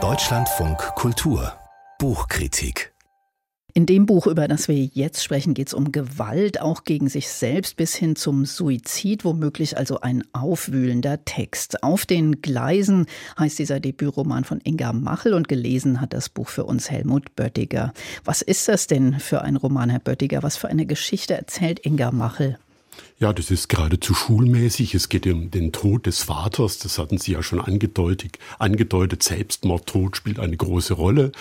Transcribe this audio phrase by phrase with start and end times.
[0.00, 1.52] Deutschlandfunk Kultur
[1.98, 2.92] Buchkritik
[3.74, 7.28] in dem Buch, über das wir jetzt sprechen, geht es um Gewalt, auch gegen sich
[7.28, 11.82] selbst bis hin zum Suizid, womöglich also ein aufwühlender Text.
[11.82, 13.06] Auf den Gleisen
[13.38, 17.92] heißt dieser Debütroman von Inga Machel und gelesen hat das Buch für uns Helmut Böttiger.
[18.24, 20.42] Was ist das denn für ein Roman, Herr Böttiger?
[20.42, 22.58] Was für eine Geschichte erzählt Inga Machel?
[23.20, 24.94] Ja, das ist geradezu schulmäßig.
[24.94, 26.78] Es geht um den Tod des Vaters.
[26.78, 28.38] Das hatten Sie ja schon angedeutet.
[28.60, 29.24] angedeutet.
[29.24, 31.32] Selbstmordtod spielt eine große Rolle.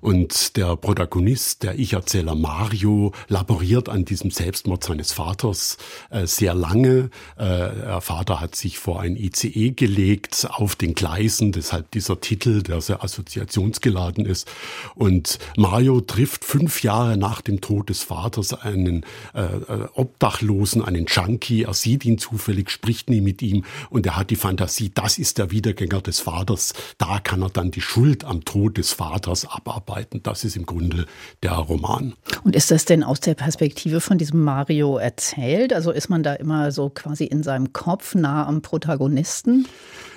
[0.00, 5.76] Und der Protagonist, der Ich-Erzähler Mario, laboriert an diesem Selbstmord seines Vaters
[6.10, 7.10] äh, sehr lange.
[7.36, 11.50] Äh, der Vater hat sich vor ein ICE gelegt auf den Gleisen.
[11.50, 14.48] Deshalb dieser Titel, der sehr assoziationsgeladen ist.
[14.94, 21.08] Und Mario trifft fünf Jahre nach dem Tod des Vaters einen äh, äh Obdachlosen, einen
[21.26, 25.18] Junkie, er sieht ihn zufällig, spricht nie mit ihm und er hat die Fantasie, das
[25.18, 26.74] ist der Wiedergänger des Vaters.
[26.98, 30.22] Da kann er dann die Schuld am Tod des Vaters abarbeiten.
[30.22, 31.06] Das ist im Grunde
[31.42, 32.14] der Roman.
[32.42, 35.72] Und ist das denn aus der Perspektive von diesem Mario erzählt?
[35.72, 39.66] Also ist man da immer so quasi in seinem Kopf nah am Protagonisten?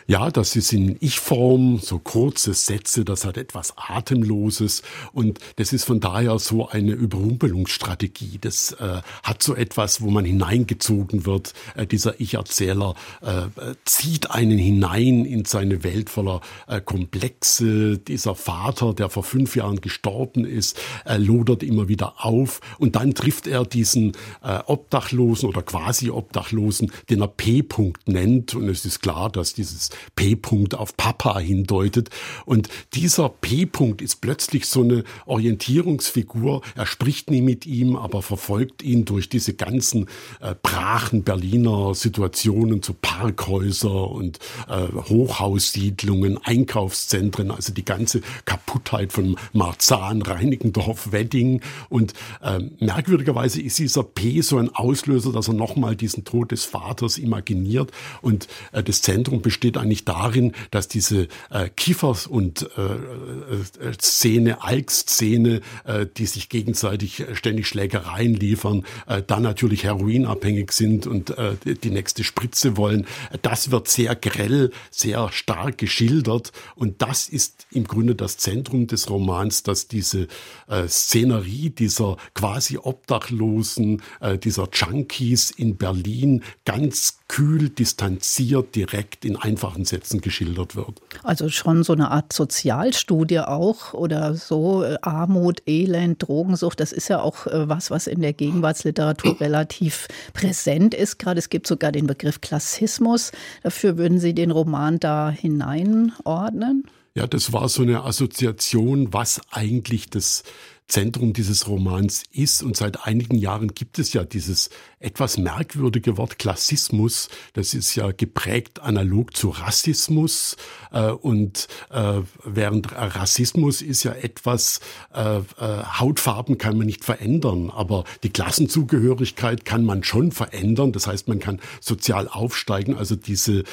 [0.10, 5.84] Ja, das ist in Ich-Form, so kurze Sätze, das hat etwas Atemloses und das ist
[5.84, 8.38] von daher so eine Überrumpelungsstrategie.
[8.40, 11.54] Das äh, hat so etwas, wo man hineingezogen wird.
[11.76, 13.48] Äh, dieser Ich-Erzähler äh,
[13.84, 17.98] zieht einen hinein in seine Welt voller äh, Komplexe.
[17.98, 23.14] Dieser Vater, der vor fünf Jahren gestorben ist, äh, lodert immer wieder auf und dann
[23.14, 29.02] trifft er diesen äh, Obdachlosen oder quasi Obdachlosen, den er P-Punkt nennt und es ist
[29.02, 32.10] klar, dass dieses P-Punkt auf Papa hindeutet.
[32.46, 36.62] Und dieser P-Punkt ist plötzlich so eine Orientierungsfigur.
[36.76, 40.08] Er spricht nie mit ihm, aber verfolgt ihn durch diese ganzen
[40.42, 49.38] äh, brachen Berliner Situationen, so Parkhäuser und äh, Hochhaussiedlungen, Einkaufszentren, also die ganze Kaputtheit von
[49.54, 51.62] Marzahn, Reinickendorf, Wedding.
[51.90, 56.66] Und äh, merkwürdigerweise ist dieser P so ein Auslöser, dass er nochmal diesen Tod des
[56.66, 57.92] Vaters imaginiert.
[58.22, 64.62] Und äh, das Zentrum besteht eigentlich darin, dass diese äh, Kiefers- und äh, äh, Szene,
[64.62, 71.56] Alk-Szene, äh, die sich gegenseitig ständig Schlägereien liefern, äh, dann natürlich heroinabhängig sind und äh,
[71.64, 73.08] die nächste Spritze wollen.
[73.42, 79.10] Das wird sehr grell, sehr stark geschildert und das ist im Grunde das Zentrum des
[79.10, 80.28] Romans, dass diese
[80.68, 89.36] äh, Szenerie dieser quasi Obdachlosen, äh, dieser Junkies in Berlin ganz kühl, distanziert, direkt in
[89.36, 91.02] einfachen Sätzen geschildert wird.
[91.24, 97.08] Also schon so eine Art Sozialstudie auch oder so äh, Armut, Elend, Drogensucht, das ist
[97.08, 101.20] ja auch äh, was, was in der Gegenwartsliteratur relativ präsent ist.
[101.20, 103.32] Gerade es gibt sogar den Begriff Klassismus.
[103.64, 106.84] Dafür würden Sie den Roman da hineinordnen?
[107.16, 110.44] Ja, das war so eine Assoziation, was eigentlich das
[110.88, 112.64] Zentrum dieses Romans ist.
[112.64, 117.30] Und seit einigen Jahren gibt es ja dieses etwas merkwürdige Wort Klassismus.
[117.54, 120.56] Das ist ja geprägt analog zu Rassismus.
[120.92, 124.80] Äh, und äh, während Rassismus ist ja etwas,
[125.14, 130.94] äh, Hautfarben kann man nicht verändern, aber die Klassenzugehörigkeit kann man schon verändern.
[130.94, 132.96] Das heißt, man kann sozial aufsteigen.
[132.96, 133.64] Also diese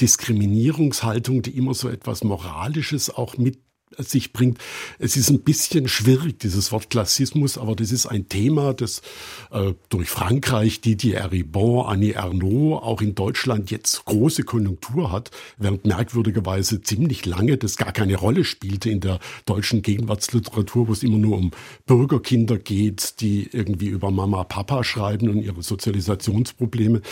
[0.00, 3.58] Diskriminierungshaltung, die immer so etwas Moralisches auch mit
[3.98, 4.58] sich bringt.
[4.98, 9.02] Es ist ein bisschen schwierig, dieses Wort Klassismus, aber das ist ein Thema, das
[9.50, 15.84] äh, durch Frankreich, Didier Ribon, Annie Ernaux, auch in Deutschland jetzt große Konjunktur hat, während
[15.84, 21.18] merkwürdigerweise ziemlich lange das gar keine Rolle spielte in der deutschen Gegenwartsliteratur, wo es immer
[21.18, 21.50] nur um
[21.86, 27.02] Bürgerkinder geht, die irgendwie über Mama, Papa schreiben und ihre Sozialisationsprobleme.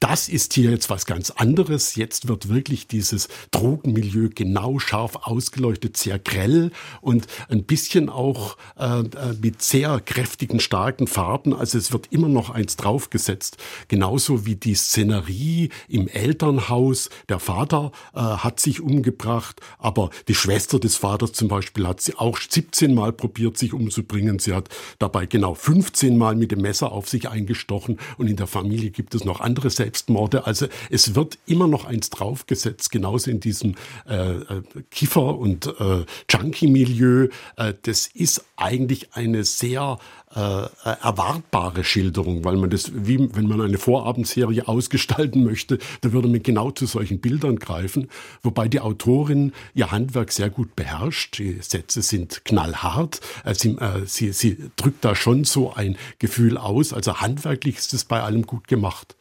[0.00, 1.96] Das ist hier jetzt was ganz anderes.
[1.96, 9.04] Jetzt wird wirklich dieses Drogenmilieu genau scharf ausgeleuchtet, sehr grell und ein bisschen auch äh,
[9.40, 11.54] mit sehr kräftigen, starken Farben.
[11.54, 13.56] Also es wird immer noch eins draufgesetzt.
[13.88, 17.10] Genauso wie die Szenerie im Elternhaus.
[17.28, 22.16] Der Vater äh, hat sich umgebracht, aber die Schwester des Vaters zum Beispiel hat sie
[22.16, 24.38] auch 17 Mal probiert, sich umzubringen.
[24.38, 24.68] Sie hat
[24.98, 29.14] dabei genau 15 Mal mit dem Messer auf sich eingestochen und in der Familie gibt
[29.14, 30.46] es noch andere Selbstmorde.
[30.46, 33.76] Also es wird immer noch eins draufgesetzt, genauso in diesem
[34.08, 39.98] äh, äh Kiffer- und äh, Junkie-Milieu, äh, das ist eigentlich eine sehr
[40.34, 46.28] äh, erwartbare Schilderung, weil man das, wie wenn man eine Vorabendserie ausgestalten möchte, da würde
[46.28, 48.08] man genau zu solchen Bildern greifen,
[48.42, 51.38] wobei die Autorin ihr Handwerk sehr gut beherrscht.
[51.38, 53.20] Die Sätze sind knallhart.
[53.44, 56.92] Äh, sie, äh, sie, sie drückt da schon so ein Gefühl aus.
[56.92, 59.16] Also handwerklich ist es bei allem gut gemacht.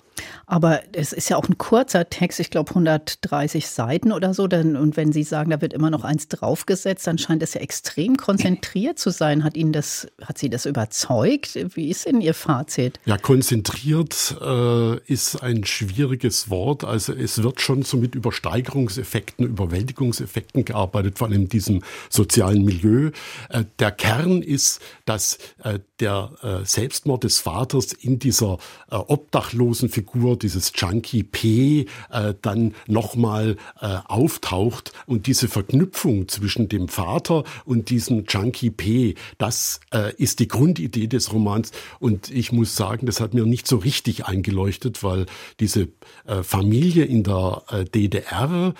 [0.46, 4.44] Aber es ist ja auch ein kurzer Text, ich glaube 130 Seiten oder so.
[4.44, 8.16] Und wenn Sie sagen, da wird immer noch eins draufgesetzt, dann scheint es ja extrem
[8.18, 9.44] konzentriert zu sein.
[9.44, 11.58] Hat Ihnen das, hat Sie das überzeugt?
[11.76, 13.00] Wie ist denn Ihr Fazit?
[13.06, 16.84] Ja, konzentriert äh, ist ein schwieriges Wort.
[16.84, 23.12] Also es wird schon so mit Übersteigerungseffekten, Überwältigungseffekten gearbeitet, vor allem in diesem sozialen Milieu.
[23.50, 28.58] Äh, der Kern ist, dass äh, der äh, Selbstmord des Vaters in dieser
[28.92, 36.68] äh, obdachlosen Figur, dieses Junkie P, äh, dann nochmal äh, auftaucht und diese Verknüpfung zwischen
[36.68, 41.72] dem Vater und diesem Junkie P, das äh, ist die Grundidee des Romans.
[42.00, 45.26] Und ich muss sagen, das hat mir nicht so richtig eingeleuchtet, weil
[45.60, 45.90] diese
[46.26, 47.64] äh, Familie in der
[47.94, 48.74] DDR,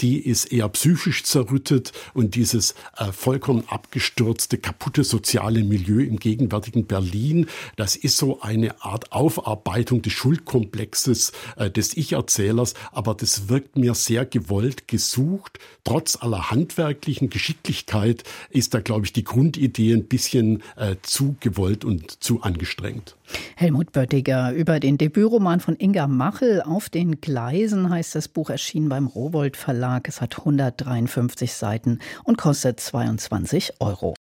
[0.00, 2.74] die ist eher psychisch zerrüttet und dieses
[3.12, 7.46] vollkommen abgestürzte, kaputte soziale Milieu im gegenwärtigen Berlin,
[7.76, 13.94] das ist so eine Art Aufarbeitung des Schuldkomplexes äh, des Ich-Erzählers, aber das wirkt mir
[13.94, 15.58] sehr gewollt gesucht.
[15.84, 21.84] Trotz aller handwerklichen Geschicklichkeit ist da, glaube ich, die Grundidee ein bisschen äh, zu gewollt
[21.86, 23.16] und zu angestrengt.
[23.56, 28.88] Helmut Böttiger über den Debütroman von Inga Machel auf den Gleisen heißt das Buch erschienen
[28.88, 30.08] beim Rowold Verlag.
[30.08, 34.14] Es hat 153 Seiten und kostet 22 Euro.